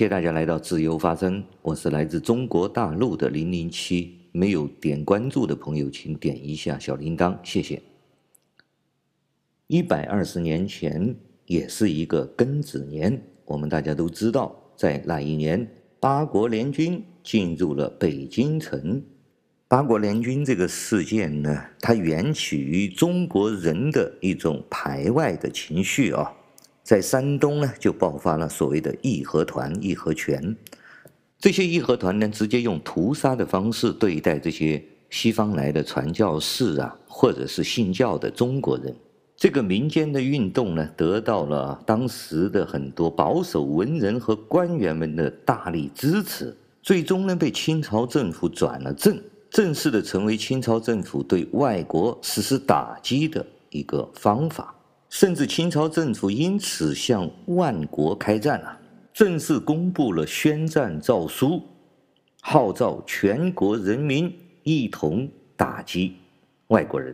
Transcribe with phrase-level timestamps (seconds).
[0.00, 4.16] 感谢大家来到自由发声，我是来自中国大陆的零零七。
[4.32, 7.82] 没有点关注的朋友，请点一下小铃铛，谢谢。
[9.66, 11.14] 一百二十年前
[11.44, 15.70] 也是一个庚子年，我们大家都知道，在那一年，
[16.00, 19.02] 八国联军进入了北京城。
[19.68, 26.32] 八国联军这个事件呢，它缘起于中国人的一种排外的情绪啊。
[26.90, 30.56] 在山东呢，就爆发了所谓的义和团、义和拳。
[31.38, 38.92] 这些义和团呢，直接用屠杀的方式对待这些西方来的传教士啊，或者是信教的中国人。
[39.36, 49.16] 这个民间的运动呢，得到了当时的很多保守文人和官员们的大力支持，最终呢，被清朝政府转了正，
[49.48, 54.74] 正式的成为清朝政府对外国实施打击的一个方法。
[55.10, 58.80] 甚至清朝政府因此向万国开战了，
[59.12, 61.62] 正式公布了宣战诏书，
[62.40, 66.16] 号召全国人民一同打击
[66.68, 67.12] 外国人。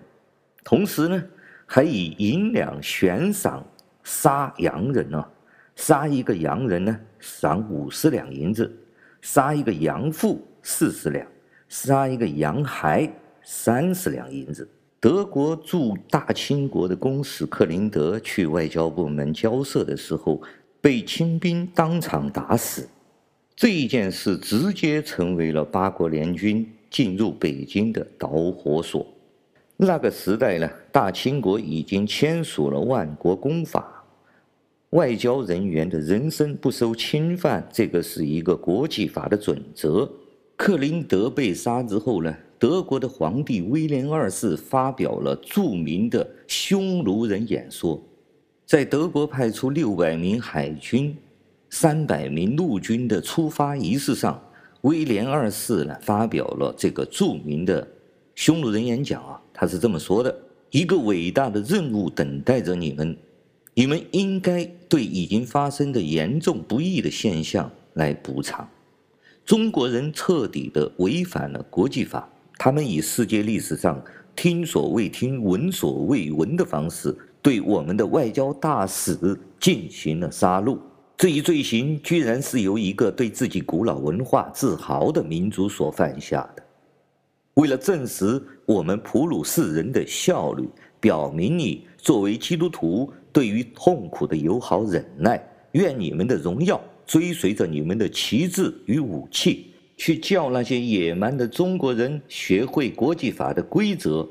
[0.63, 1.25] 同时呢，
[1.65, 3.67] 还以银两悬赏
[4.05, 5.27] 杀洋人啊，
[5.75, 8.71] 杀一个洋人呢，赏五十两银子；
[9.23, 11.27] 杀一个洋妇四十两；
[11.67, 13.11] 杀一个洋孩
[13.43, 14.69] 三十两银子。
[15.07, 20.43] 德国驻大清国的公使克林德去外交部门交涉的时候，
[20.81, 22.89] 被清兵当场打死。
[23.55, 29.07] 这一件事直接成为了八国联军进入北京的导火索。
[29.77, 34.05] 那个时代呢，大清国已经签署了万国公法，
[34.91, 40.11] 外交人员的人身不受侵犯，这个是一个国际法的准则。
[40.57, 48.03] 克林德被杀之后呢，德国的皇帝威廉二世发表了著名的匈奴人演说，
[48.65, 51.15] 在德国派出六百名海军、
[51.69, 54.43] 三百名陆军的出发仪式上，
[54.81, 57.87] 威廉二世呢发表了这个著名的
[58.35, 60.35] 匈奴人演讲啊，他是这么说的：
[60.71, 63.15] 一个伟大的任务等待着你们，
[63.75, 68.67] 你们应该对已经发生的严重不义的现象来补偿。
[69.45, 72.27] 中国人彻底地违反了国际法。
[72.59, 74.03] 他们以世界历史上
[74.35, 80.79] 听所未听、闻所未闻的方式，对我们的外交大使进行了杀戮。
[81.17, 86.63] 这一罪行居然是由一个对自己古老文化自豪的民族所犯下的。
[87.55, 90.69] 为了证实我们普鲁士人的效率，
[91.01, 95.43] 表明你作为基督徒对于痛苦的友好忍耐，
[95.73, 99.73] 愿你们的荣耀追随着你们的旗帜与武器。
[99.97, 104.29] 去叫那些野蛮的中国人学会国际法的规则。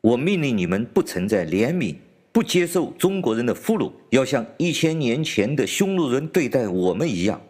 [0.00, 1.94] 我命令你们不存在怜悯，
[2.32, 7.40] 不接受中国人的俘虏，要像一千年前的匈奴人对待我们一样，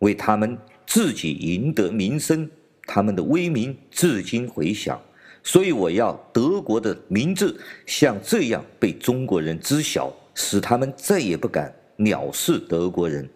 [0.00, 2.48] 为他们自己赢得名声。
[2.86, 5.00] 他们的威名至今回响，
[5.42, 13.26] 所以我要德国的名字像这样被中国人知晓，使他们再也不敢藐视德国人。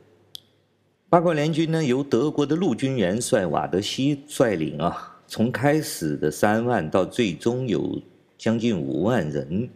[1.11, 7.99] 八国联军呢，由德国的陆军元帅瓦德西率领啊，从开始的三万到最终有
[8.37, 9.67] 将近五万人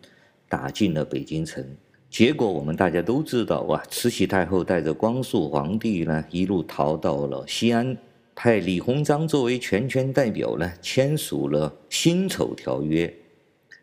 [0.47, 1.65] 打进了北京城。
[2.11, 7.97] 结果我们大家都知道啊，慈禧太后带着光绪皇帝呢，一路逃到了西安，
[8.35, 13.11] 派李鸿章作为全权代表呢，签署了辛丑条约，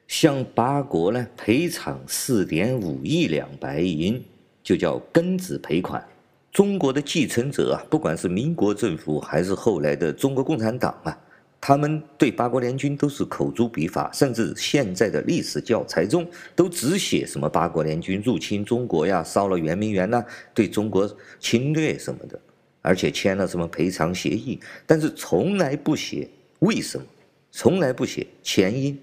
[0.08, 4.24] 向八国呢赔偿四点五亿两白银，
[4.62, 6.08] 就叫庚子赔款。
[6.52, 11.18] 中国的继承者啊，不管是民国政府还是后来的中国共产党啊，
[11.62, 20.24] 他们对八国联军都是口诛笔伐，甚至现在的历史教材中都只写什么八国联军入侵中国呀，烧了圆明园呐，
[20.54, 21.10] 对中国
[21.40, 22.40] 侵略什么的，
[22.82, 26.28] 而且签了什么赔偿协议，但是从来不写
[26.60, 27.06] 为什么，
[27.52, 29.00] 从来不写前因。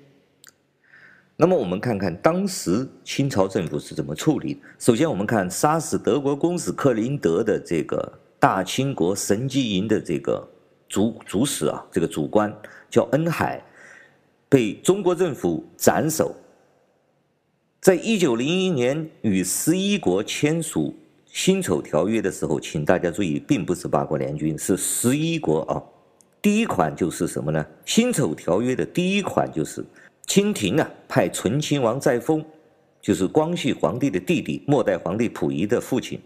[1.39, 4.61] 那么我们看看当时清朝政府是怎么处理的。
[4.79, 8.11] 首先，我们看杀死德国公使克林德的这个
[8.41, 10.49] 大清国神机营的这个
[10.89, 12.51] 主主使啊，这个主官
[12.89, 13.63] 叫恩海，
[14.49, 16.35] 被中国政府斩首。
[17.83, 20.97] 在一九零一年与十一国签署
[21.27, 25.83] 辛丑条约的时候，请大家注意，并不是八国联军，是十一国啊。
[26.41, 27.67] 第一款就是什么呢？
[27.85, 29.85] 辛丑条约的第一款就是。
[30.27, 32.45] 清廷啊，派醇亲王载沣，
[33.01, 36.21] 就是光绪皇帝的弟弟，末代皇帝溥仪的父亲，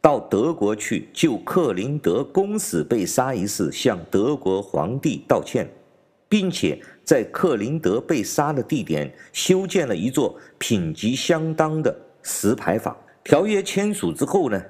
[0.00, 5.68] 到德国去就克林德公使被杀一事向德国皇帝道歉，
[6.28, 12.96] 并且在克林德被杀的地点修建了一座品级相当的石牌坊。
[13.24, 14.62] 条约签署之后呢，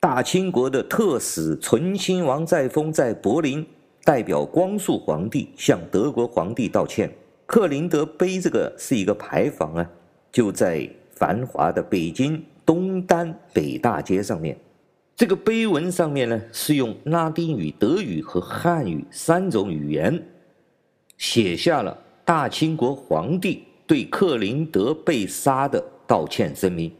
[0.00, 3.64] 大清国的特使醇亲王载沣在柏林
[4.04, 7.12] 代表光绪皇帝向德国皇帝道歉。
[7.52, 9.86] 克林德碑这个是一个牌坊啊，
[10.32, 14.58] 就在繁华的北京东单北大街上面。
[15.14, 20.18] 这个碑文上面呢，是用拉丁语、德语和汉语三种语言
[21.18, 21.94] 写下了
[22.24, 26.90] 大清国皇帝对克林德被杀的道歉声明。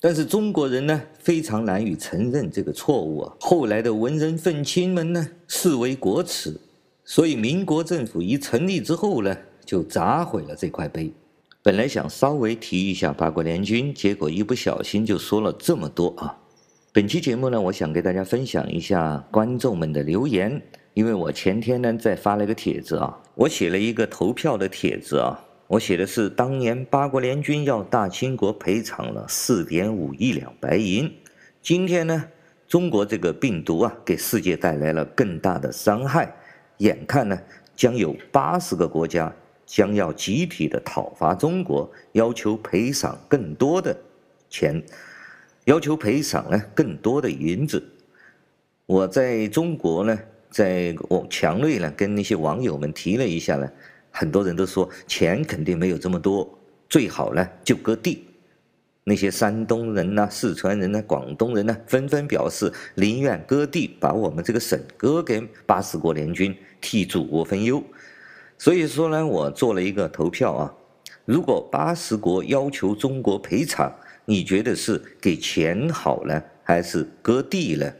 [0.00, 3.36] 但是中国人呢，非常难以承认这个错误啊。
[3.38, 6.58] 后来的文人愤青们呢，视为国耻，
[7.04, 11.12] 所以民国政府一成立之后呢，就砸毁了这块碑。
[11.62, 16.36] 本来想稍微提一下八国联军，结果一不小心就说了这么多啊。
[16.92, 20.62] 本期节目呢，我想给大家分享一下观众们的留言，
[20.92, 31.12] 因为我前天呢在发了一个帖子啊，我写了一个投票的帖子啊，我写的是当年八国联军要大清国赔偿了四点五亿两白银，
[31.62, 32.24] 今天呢，
[32.68, 36.32] 中国这个病毒啊给世界带来了更大的伤害，
[36.78, 37.36] 眼看呢
[37.74, 39.34] 将有八十个国家
[39.66, 43.96] 将要集体的讨伐中国，要求赔偿更多的
[44.48, 44.82] 钱。
[45.64, 47.82] 要求赔偿呢更多的银子，
[48.84, 50.18] 我在中国呢，
[50.50, 53.66] 在我墙内呢跟那些网友们提了一下呢，
[54.10, 58.24] 很多人都说钱肯定没有这么多，最好呢就割地。
[59.04, 67.82] 那些山东人呐、四川人呐、广东人呢，纷纷表示宁愿割地，把我们这个省割给八十国联军，替祖国分忧。
[68.58, 70.74] 所以说呢，我做了一个投票啊，
[71.24, 73.92] 如果八十国要求中国赔偿。
[74.26, 77.92] 你觉得是给钱好呢，还是割地呢？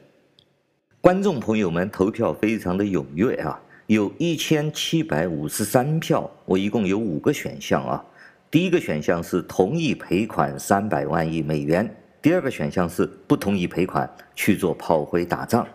[0.98, 8.02] 观众朋友们投票非常的踊跃啊，有一千七百五十三票，我一共有五个选项啊。
[8.50, 15.66] 第一个选项是同意赔款三百万亿美元，第二个选项是不同意赔款，去做炮灰打仗，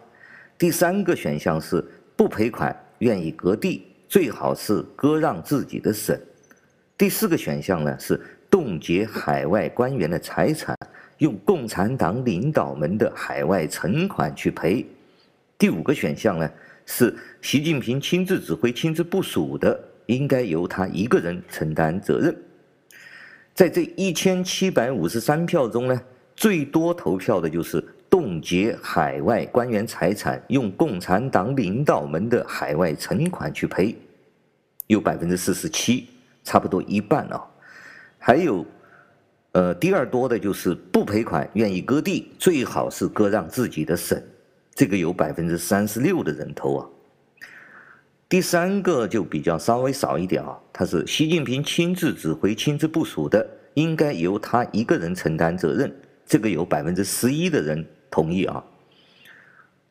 [0.58, 6.20] 第三个选项是不赔款，愿意割地，最好是割让自己的省，
[6.98, 8.20] 第四个选项呢是。
[8.52, 10.76] 冻结海外官员的财产，
[11.20, 14.84] 用共产党领导们的海外存款去赔。
[15.56, 16.50] 第五个选项呢，
[16.84, 22.36] 是习近平亲自指挥、亲自部署的，应该由他一个人承担责任。
[23.54, 26.02] 在这一千七百五十三票中呢，
[26.36, 27.86] 最多投票的就是
[28.42, 33.96] 劫海外官员财产，用共产党领导们的海外存款去赔，
[34.88, 36.08] 有百分之四十七，
[36.44, 37.46] 差不多一半啊。
[38.18, 38.66] 还有，
[39.54, 44.22] 呃，第二多的就是不赔款，愿意割地，最好是割让自己的省，
[44.74, 46.88] 这个有百分之三十六的人投啊。
[48.28, 55.92] 第三个就比较稍微少一点啊，他是习近平亲自指挥、亲自部署的，应该由他一个人承担责任，
[56.28, 58.64] 这个有百分之十一的人同意啊。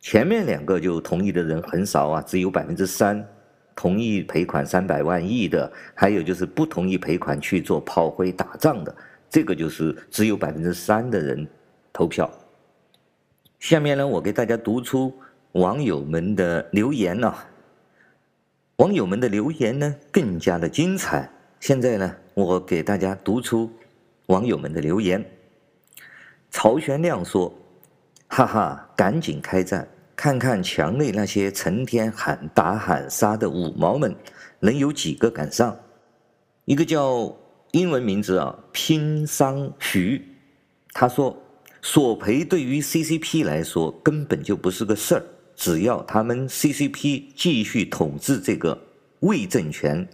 [0.01, 3.27] 前面两个就同意的人很少啊，只有百分之三。
[3.75, 8.93] 同意赔款三百万亿的，还有就是不同意赔款去做炮灰打仗的，
[9.31, 11.47] 这个就是只有百分之三的人
[11.93, 12.29] 投票。
[13.61, 15.17] 下面呢，我给大家读出
[15.53, 17.49] 网友们的留言呢、啊。
[18.79, 21.31] 网友们的留言呢更加的精彩。
[21.61, 23.71] 现在呢，我给大家读出
[24.27, 25.25] 网友们的留言。
[26.51, 27.55] 曹玄亮说
[28.29, 34.13] ：“哈哈，赶紧开战。”看看墙内那些成天喊打喊杀的五毛们，
[34.59, 35.79] 能有几个敢上？
[36.65, 37.33] 一个叫
[37.71, 40.21] 英文名字啊，拼商徐，
[40.93, 41.41] 他说
[41.83, 45.23] 索赔对于 CCP 来说根本就不是个事儿，
[45.55, 48.77] 只要他们 CCP 继续统治这个
[49.21, 50.05] 伪政权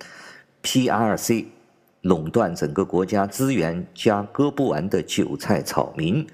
[0.62, 1.46] ，PRC
[2.02, 6.26] 垄断整个国家资源加割不完的韭菜草民，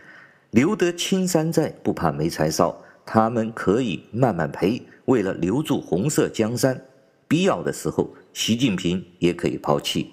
[0.51, 2.77] 留得青山在，不怕没柴烧。
[3.07, 6.81] 他们可以慢慢赔，为了留住红色江山，
[7.27, 10.11] 必要的时候，习近平也可以抛弃。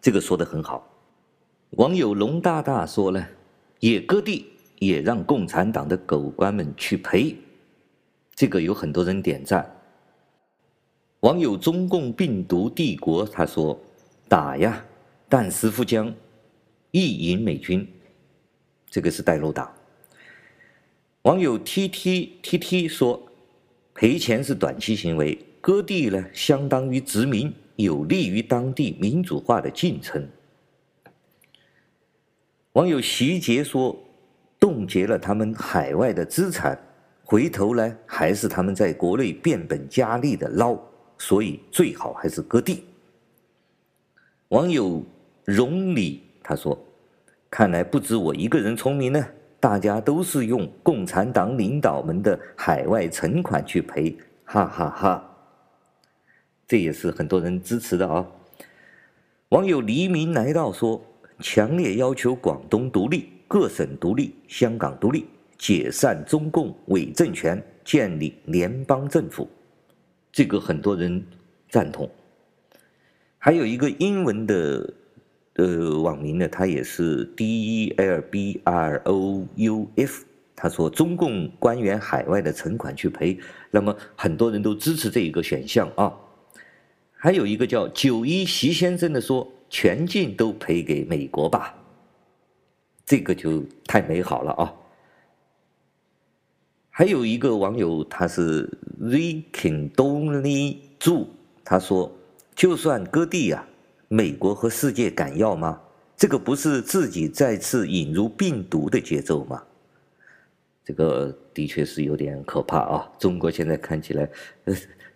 [0.00, 0.88] 这个说的很好。
[1.70, 3.24] 网友龙大大说呢，
[3.80, 4.46] 也割地，
[4.80, 7.36] 也让共产党的狗官们去赔。
[8.34, 9.68] 这个有很多人点赞。
[11.20, 13.78] 网友中共病毒帝国他说，
[14.28, 14.84] 打呀，
[15.28, 16.12] 但师傅将
[16.90, 17.86] 意赢美军。
[18.96, 19.70] 这个是带路党。
[21.20, 23.30] 网友 T T T T 说
[23.92, 30.26] ：“赔钱是短期行为，割地呢，相当于殖民，有利于当地民主化的进程。”
[32.72, 33.94] 网友习杰说
[34.58, 36.82] ：“冻结了他们海外的资产，
[37.22, 40.74] 回头呢，还是他们在国内变本加厉的捞，
[41.18, 42.82] 所以最好还是割地。”
[44.48, 45.04] 网友
[45.44, 46.82] 荣礼他说
[47.56, 49.26] ：“看来不止我一个人聪明呢。”
[49.58, 55.36] 大家都是用共产党领导们的海外存款去赔，哈哈哈。
[56.68, 58.24] 这也是很多人支持的啊、
[59.48, 61.02] 网友黎明来到说，
[61.40, 65.24] 强烈要求广东独立、各省独立、香港独立，
[65.56, 69.48] 解散中共伪政权，建立联邦政府。
[70.30, 71.24] 这个很多人
[71.70, 72.08] 赞同。
[73.38, 74.92] 还有一个英文的
[75.56, 83.38] 呃网民呢，他也是 D E L B R O U F，他说中共官员海外的存款去赔，
[83.70, 86.12] 那么很多人都支持这一个选项啊。
[87.12, 91.74] 还有一个叫九一习先生的说，全境都赔给美国吧，
[93.04, 94.72] 这个就太美好了啊。
[96.90, 98.70] 还有一个网友他是
[99.00, 101.26] Ricky Donny Zhu，
[101.64, 102.10] 他说，
[102.54, 103.66] 就算割地啊，
[104.08, 105.80] 美国和世界敢要吗？
[106.16, 109.62] 这个不是自己再次引入病毒的节奏吗？
[110.84, 113.12] 这个的确是有点可怕啊。
[113.18, 114.28] 中国现在看起来，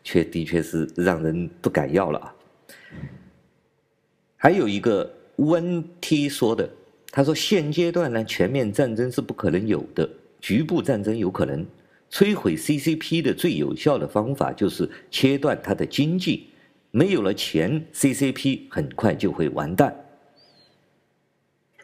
[0.02, 2.34] 却的确是让人不敢要了啊！
[4.36, 6.68] 还有一个温 T 说的，
[7.10, 10.08] 他说现阶段呢，全面战争是不可能有的，
[10.40, 11.64] 局部战争有可能。
[12.10, 16.48] 摧毁 CCP 的最有效的方法就是切断它的经济，
[16.90, 19.94] 没有了钱，CCP 很快就会完蛋。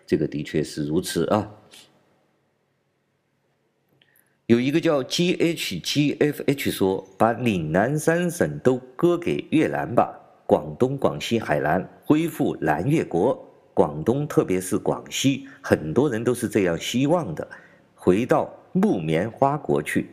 [0.07, 1.51] 这个的确是如此啊。
[4.47, 13.45] 有一个叫 GHGFH 说：“把岭南三省都割给越南吧，广东、广西、海南恢复南越国。
[13.75, 17.49] 广东，特别是广西，很多人都是这样希望的，
[17.95, 20.09] 回到木棉花国去。”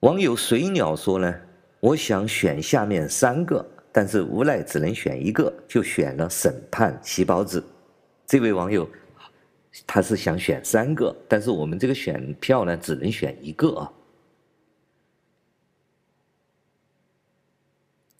[0.00, 1.34] 网友水鸟说呢
[1.80, 7.62] ：“我想选下面三个，但是无奈只能选一个，就选了审判细胞子。”
[8.26, 8.88] 这位网友。
[9.86, 13.92] 他是想选三个，但是我们这个选票呢，只能选一个啊。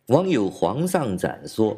[0.07, 1.77] 网友黄上展说：“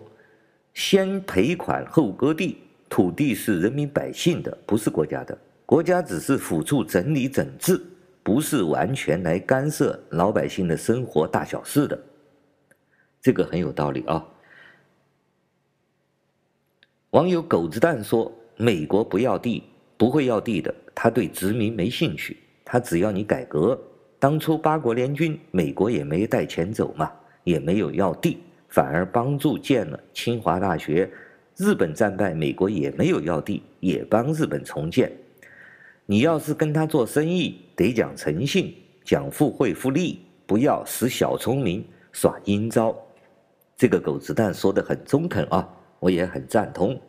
[0.74, 2.58] 先赔款后割地，
[2.90, 5.36] 土地是人民百姓的，不是国家的。
[5.64, 7.82] 国家只是辅助整理整治，
[8.22, 11.98] 不是完全来干涉老百姓的生活大小事的。”
[13.20, 14.26] 这个很有道理啊。
[17.10, 18.32] 网友狗子蛋说。
[18.58, 19.64] 美国不要地，
[19.96, 20.72] 不会要地的。
[20.94, 23.76] 他对殖民没兴趣，他只要你改革。
[24.20, 27.10] 当初八国联军，美国也没带钱走嘛，
[27.42, 28.38] 也没有要地，
[28.68, 31.10] 反而帮助建了清华大学。
[31.56, 35.10] 日本战败，美国也没有要地，也帮日本重建。
[36.06, 42.96] 你要是跟他做生意，得讲诚信，讲互惠互利，不要使小聪明，耍阴招。
[43.76, 45.68] 这个狗子蛋说的很中肯啊，
[45.98, 47.00] 我也很赞同。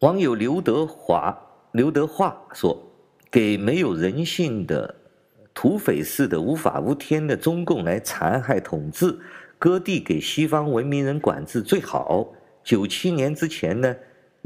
[0.00, 1.36] 网友刘德华、
[1.72, 2.80] 刘德华说
[3.30, 4.94] ：“给没有人性的
[5.54, 9.18] 土匪似的无法无天的中共来残害统治，
[9.58, 12.32] 割地给西方文明人管制最好。
[12.62, 13.96] 九七年之前呢，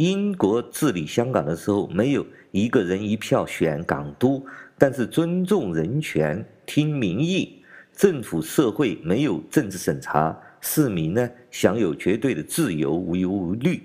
[0.01, 4.43] 英国治理香港的时候，没有一个人一票选港督，
[4.79, 13.83] 但是尊重人权，听民意，政府社会没有政治审查，市民呢享有绝对的自由，无忧无虑。”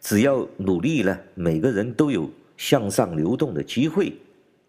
[0.00, 4.10] 只要努力了，每个人都有向上流动的机会。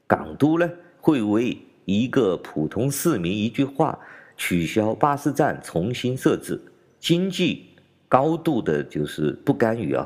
[0.06, 3.98] 港督呢，会为一个普通市民一句话
[4.36, 6.62] 取消巴士站，重新设置
[7.00, 7.68] 经济
[8.10, 10.06] 高度的，就是不干预啊。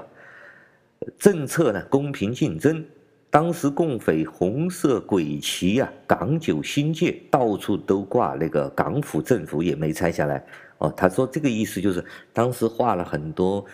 [1.17, 2.85] 政策呢，公平竞争。
[3.29, 10.43] 当时共匪红色鬼旗啊，港九新界到处都挂那个港府政府也没拆下来
[10.77, 10.91] 哦。
[10.95, 13.65] 他说这个意思就是当时画了很多。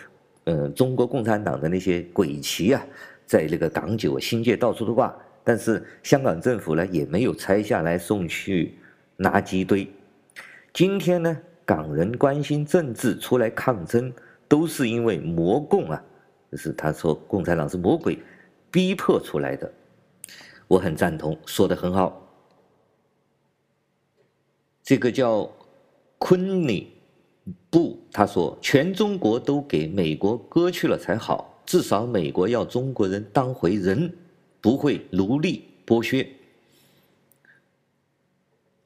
[0.46, 2.86] 呃，中国共产党的那些鬼旗啊，
[3.24, 5.10] 在那个港九新界到处都挂，
[5.42, 8.74] 但是香港政府呢也没有拆下来送去
[9.20, 9.88] 垃圾堆。
[10.74, 14.12] 今天呢，港人关心政治出来抗争，
[14.46, 16.04] 都是因为魔共啊，
[16.54, 18.16] 就是他说共产党是魔鬼
[18.70, 19.68] 逼迫出来的。
[20.68, 22.24] 我很赞同，说的很好。
[24.84, 25.50] 这个叫
[26.18, 26.92] 昆尼。
[27.68, 34.16] 布，他说全中国都给美国割去了才好，至少美国要中国人当回人，
[34.60, 36.26] 不会奴隶剥削。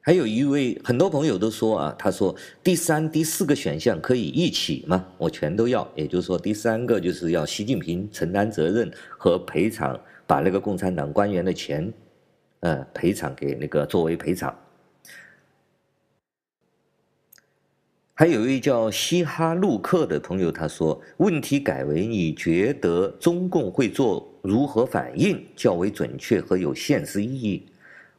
[0.00, 5.06] 还有一位很多朋友都说啊，他说第三、第四个选项可以一起吗？
[5.18, 11.92] 我全都要，也就是说第三个就是要习近平承担责任和赔偿，把那个共产党官员的钱，
[12.60, 14.56] 呃，赔偿给那个作为赔偿。
[18.14, 27.66] 还有一位叫西哈路克的朋友，他说：“问题改为你觉得中共会做如何反应较为准确和有现实意义？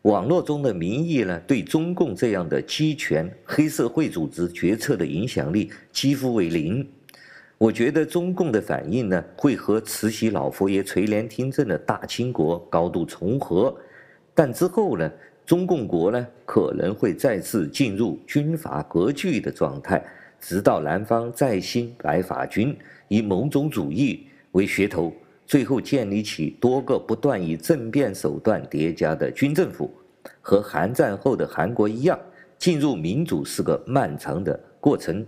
[0.03, 6.87] 网络中的民意呢，对中共这样的集权黑社会组织决策的影响力几乎为零。
[7.57, 13.75] 我觉得中共的反应呢，会和慈禧老佛爷垂帘听政的大清国高度重合，
[14.33, 15.11] 但之后呢？”
[15.49, 19.99] 中共国呢，可能会再次进入军阀割据的状态，
[20.39, 22.77] 直到南方再兴白法军，
[23.07, 25.11] 以某种主义为噱头，
[25.49, 29.91] 最后建立起多个不断以政变手段叠加的军政府。
[30.41, 32.19] 和韩战后的韩国一样，
[32.59, 35.25] 进入民主是个漫长的过程。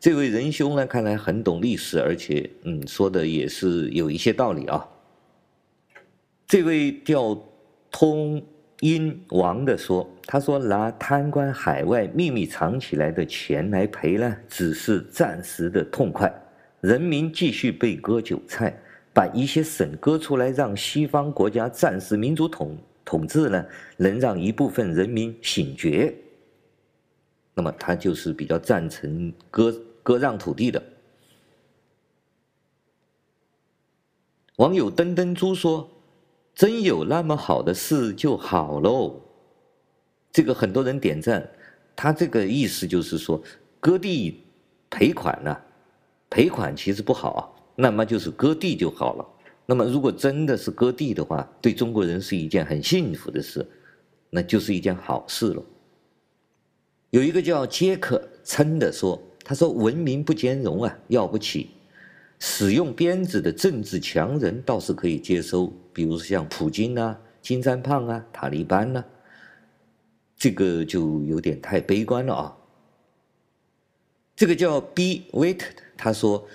[0.00, 4.88] 这位仁兄呢，看来很懂历史，而且嗯，说的也是有一些道理啊。
[6.46, 7.38] 这位叫
[7.90, 8.42] 通。
[8.80, 16.32] 英王的说：“他说拿贪官海外秘密藏起来的钱来赔呢，只是暂时的痛快。
[16.80, 18.80] 人民继续被割韭菜，
[19.12, 23.64] 把一些省割出来，让西方国家暂时民主统统治呢，
[23.96, 26.14] 能让一部分人民醒觉。
[27.54, 30.82] 那么他就是比较赞成割割让土地的。”
[34.56, 35.90] 网友登登猪说。
[36.54, 39.22] 真有那么好的事就好喽，
[40.32, 41.48] 这个很多人点赞，
[41.94, 43.40] 他这个意思就是说，
[43.78, 44.42] 割地
[44.90, 45.56] 赔款呢、
[46.30, 47.40] 赔款其实不好啊，
[47.76, 49.26] 那么就是割地就好了。
[49.66, 53.66] 那么如果真的是割地的话，对中国人是一件很幸福的事，
[54.30, 55.62] 那就是一件好事了。
[57.10, 61.70] 有一个叫杰克称的说，他说文明不兼容啊，要不起。
[62.38, 69.04] 使用鞭子的政治强人倒是可以接收，比如像普京啊、金三胖啊、塔利班呐、啊，
[70.36, 72.56] 这个就有点太悲观了啊。
[74.38, 75.62] 这个叫 B Wait，
[75.96, 76.46] 他说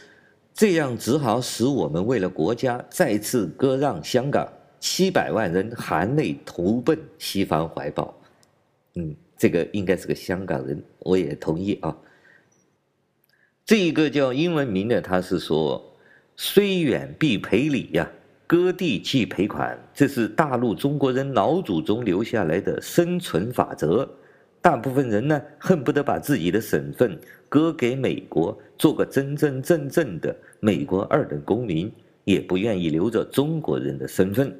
[0.54, 4.48] 这样只好使我们为了国家再次割让香港，
[4.80, 8.18] 七百万人含泪投奔西方怀抱。
[8.96, 11.94] 嗯，这个应该是个香港人，我也同意啊。
[13.66, 15.84] 这一个叫英文名的，他是说
[16.38, 18.10] ：“虽远必赔礼呀，
[18.48, 24.10] 割地即赔款，这是大陆中国人老祖宗留下来的生存法则。
[24.64, 31.92] 大部分人呢，恨不得把自己的省份割给美国，做个真真正正的美国二等公民，
[32.24, 34.58] 也不愿意留着中国人的身份。”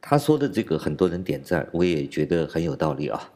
[0.00, 3.30] 他说的这个，很多人点赞，我也觉得很有道理啊。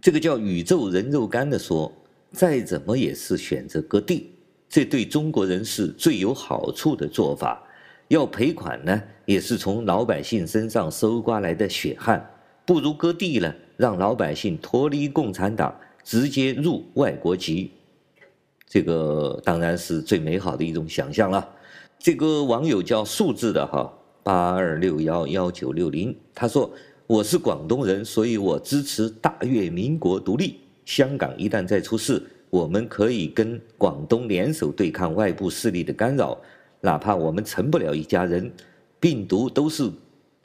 [0.00, 1.92] 这个叫宇宙人肉干的说。
[2.32, 4.32] 再怎么也是选择割地，
[4.68, 7.62] 这对中国人是最有好处的做法。
[8.08, 12.28] 要赔款呢，也是从老百姓身上搜刮来的血汗，
[12.66, 17.70] 不如割地呢，让老百姓脱离共产党，直接入外国籍。
[18.68, 21.48] 这个当然是最美好的一种想象了。
[21.96, 23.90] 这个网友叫数字的哈
[24.24, 26.68] 八二六幺幺九六零，他说
[27.06, 36.36] ：“我是广东人，所以我支持大越民国独立。”香港一旦再出事，我们可以跟广东联手对抗外部势力的干扰，
[36.80, 38.52] 哪怕我们成不了一家人，
[38.98, 39.88] 病毒都是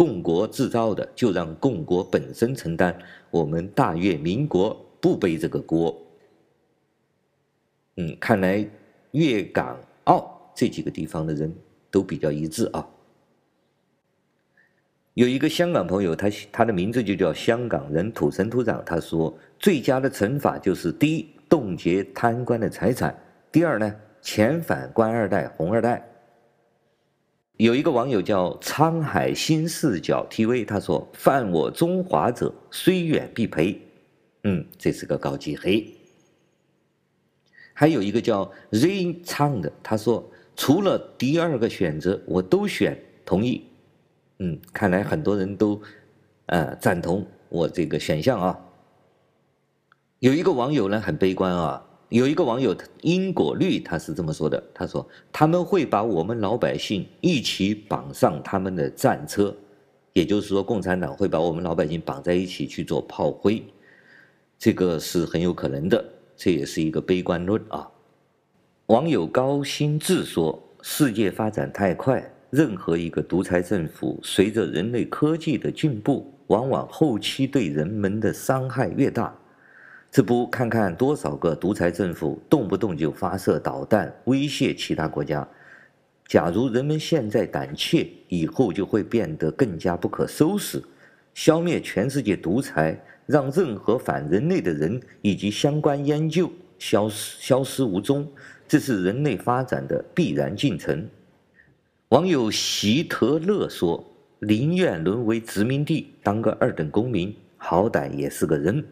[0.01, 2.95] 共国制造的，就让共国本身承担，
[3.29, 5.95] 我们大越民国不背这个锅。
[7.97, 8.67] 嗯，看来
[9.11, 11.53] 粤港澳这几个地方的人
[11.91, 12.83] 都比较一致啊。
[15.13, 18.83] 有一个香港朋友，他他的名字就叫香港人土生土长。
[18.83, 23.13] 他说，最佳的惩罚就是：第一，冻结贪官的财产；
[23.51, 26.11] 第二呢，遣返官二代、红二代。
[27.62, 33.80] 有一个网友叫沧海新视角 TV，他说：犯我中华者，虽远必赔。
[34.45, 35.86] 嗯，这是个高级黑。
[37.71, 43.63] 还有一个叫 Rain 唱的，他说：除了第二个选择，我都选同意。
[44.39, 45.80] 嗯，看来很多人都，
[46.47, 48.60] 呃，赞同我这个选项啊。
[50.17, 59.56] 有一个网友呢很悲观啊，有一个网友因果律他是这么说的，他说他们会把我们老百姓一起绑上他们的战车，
[60.12, 63.63] 也就是说共产党会把我们老百姓绑在一起去做炮灰，
[64.60, 66.04] 这个是很有可能的，
[66.36, 67.89] 这也是一个悲观论啊。
[68.88, 72.21] 网友高新志说，世界发展太快。
[72.50, 79.34] 任何一个独裁政府，随着人类科技的进步，往往后期对人们的伤害越大。
[80.12, 85.47] 这不看看多少个独裁政府动不动就发射导弹威胁其他国家？
[86.28, 90.84] 假如人们现在胆怯，以后就会变得更加不可收拾。
[91.34, 98.30] 消灭全世界独裁，让任何反人类的人以及相关研究消失消失无踪，
[98.67, 101.08] 这是人类发展的必然进程。
[102.10, 104.06] 网友希特勒说
[104.39, 108.84] ：“宁愿沦为殖民地，当个二等公民，好歹也是个人。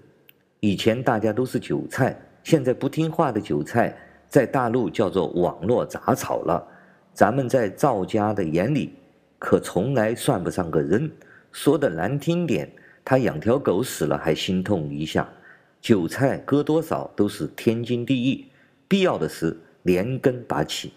[0.60, 3.96] 以前大家都是韭菜，现在不听话的韭菜，
[4.28, 6.66] 在大陆叫做网络杂草了。
[7.14, 8.94] 咱们在赵家的眼里，
[9.38, 11.10] 可从来算不上个人。
[11.52, 12.72] 说的难听点，
[13.04, 15.28] 他养条狗死了还心痛一下。
[15.82, 18.46] 韭菜割多少都是天经地义，
[18.88, 20.94] 必要的时连根拔起。”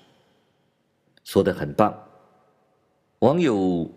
[1.24, 1.96] 说的很棒。
[3.20, 3.88] 网友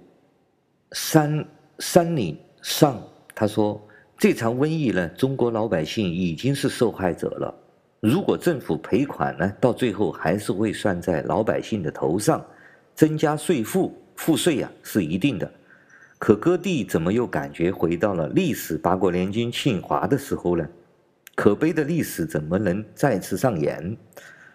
[0.92, 1.44] 山
[1.80, 3.02] 山岭上
[3.34, 3.82] 他说
[4.18, 7.54] ：“这场瘟疫呢，中国老百姓已经是受害者了。
[8.00, 12.44] 如果政府赔款呢，到最后还是会算在老百姓的头上，
[12.94, 15.52] 增加税负赋税呀，是一定的。
[16.18, 20.66] 可各地怎么又感觉回到了历史八国联军侵华的时候呢？
[21.36, 23.98] 可悲的历史怎么能再次上演？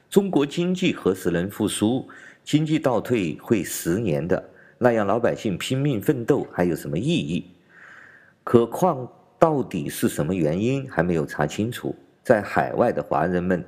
[0.09, 2.09] 中国经济何时能复苏？
[2.43, 4.43] 经济倒退会十年的。”
[4.83, 7.45] 那样老百姓拼命奋斗还有什么意义？
[8.43, 9.07] 何况
[9.41, 11.97] 到底是什么原因还没有查清楚。
[12.23, 13.65] 在海外的华人们，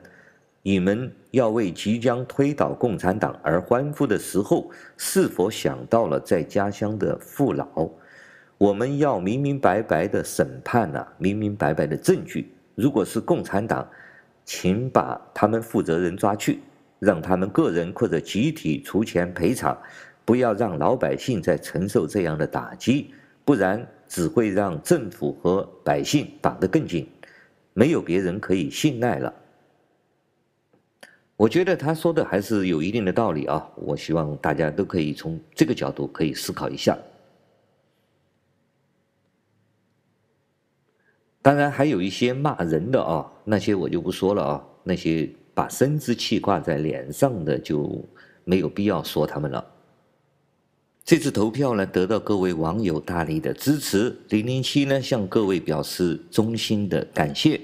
[0.62, 7.88] 你们要为即将推倒共产党而欢呼的时候，是否想到了在家乡的父老？
[8.58, 12.52] 我们要明明白白的审判呐，明明白白的证据。
[12.74, 13.88] 如果是共产党，
[14.44, 16.60] 请把他们负责人抓去，
[16.98, 19.76] 让他们个人或者集体出钱赔偿。
[20.24, 23.12] 不要让老百姓再承受这样的打击，
[23.44, 27.08] 不然只会让政府和百姓绑得更紧，
[27.72, 29.32] 没有别人可以信赖了。
[31.34, 36.94] 我觉得他说的还是有一定的道理啊，我希望大家都可以从这个角度可以思考一下。
[41.40, 48.06] 当然还有一些骂人的啊，那些我就不说了啊，那些把生殖器挂在脸上的就
[48.44, 49.71] 没有必要说他们了。
[51.04, 54.16] 这次投票呢，得到各位网友大力的支持。
[54.28, 57.60] 零零七呢，向各位表示衷心的感谢，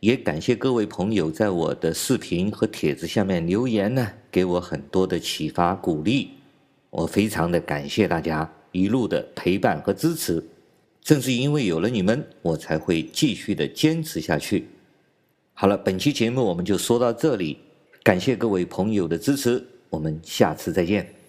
[0.00, 6.32] 也感谢各位朋友在我的视频和帖子下面留言呢，给我很多的启发鼓励。
[6.90, 10.44] 我非常的感谢大家一路的陪伴和支持。
[11.00, 14.68] 正是因为有了你们，我才会继续的坚持下去。
[15.54, 17.56] 好了，本期节目我们就说到这里，
[18.02, 21.21] 感谢各位朋友的支持，我们下次再见。